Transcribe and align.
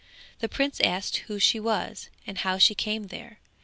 The 0.39 0.49
prince 0.49 0.79
asked 0.79 1.17
who 1.27 1.37
she 1.37 1.59
was 1.59 2.09
and 2.25 2.39
how 2.39 2.57
she 2.57 2.73
came 2.73 3.09
there. 3.09 3.37